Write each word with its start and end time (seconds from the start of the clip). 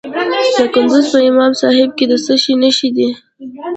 د 0.57 0.59
کندز 0.73 1.05
په 1.11 1.19
امام 1.29 1.51
صاحب 1.61 1.89
کې 1.97 2.05
د 2.11 2.13
څه 2.25 2.33
شي 2.41 2.53
نښې 2.61 2.89
دي؟ 2.95 3.09